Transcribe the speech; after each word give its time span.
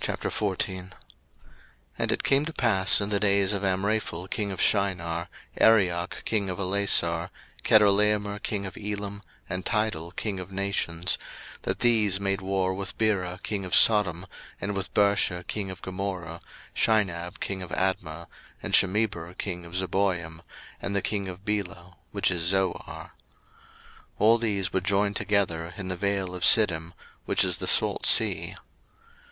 01:014:001 0.00 0.92
And 1.98 2.12
it 2.12 2.22
came 2.22 2.44
to 2.44 2.52
pass 2.52 3.00
in 3.00 3.08
the 3.08 3.18
days 3.18 3.52
of 3.54 3.64
Amraphel 3.64 4.28
king 4.28 4.52
of 4.52 4.60
Shinar, 4.60 5.28
Arioch 5.60 6.22
king 6.26 6.50
of 6.50 6.58
Ellasar, 6.58 7.30
Chedorlaomer 7.64 8.40
king 8.42 8.64
of 8.66 8.76
Elam, 8.76 9.22
and 9.48 9.64
Tidal 9.66 10.12
king 10.12 10.38
of 10.38 10.52
nations; 10.52 11.16
01:014:002 11.62 11.62
That 11.62 11.78
these 11.80 12.20
made 12.20 12.42
war 12.42 12.74
with 12.74 12.96
Bera 12.98 13.40
king 13.42 13.64
of 13.64 13.74
Sodom, 13.74 14.26
and 14.60 14.74
with 14.76 14.92
Birsha 14.94 15.42
king 15.48 15.70
of 15.70 15.80
Gomorrah, 15.82 16.38
Shinab 16.76 17.40
king 17.40 17.62
of 17.62 17.70
Admah, 17.70 18.26
and 18.62 18.72
Shemeber 18.74 19.36
king 19.36 19.64
of 19.64 19.72
Zeboiim, 19.74 20.42
and 20.82 20.94
the 20.94 21.02
king 21.02 21.28
of 21.28 21.44
Bela, 21.46 21.96
which 22.12 22.30
is 22.30 22.42
Zoar. 22.42 22.84
01:014:003 23.14 23.14
All 24.18 24.38
these 24.38 24.72
were 24.72 24.80
joined 24.80 25.16
together 25.16 25.72
in 25.76 25.88
the 25.88 25.96
vale 25.96 26.34
of 26.34 26.44
Siddim, 26.44 26.92
which 27.24 27.42
is 27.42 27.56
the 27.58 27.66
salt 27.66 28.06
sea. 28.06 28.54